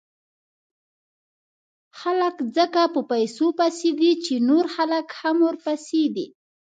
خلک 1.99 2.35
ځکه 2.57 2.81
په 2.93 3.01
پیسو 3.11 3.47
پسې 3.59 3.89
دي، 3.99 4.11
چې 4.25 4.33
نور 4.49 4.65
خلک 4.75 5.05
هم 5.19 5.37
ورپسې 5.47 6.03
دي. 6.15 6.27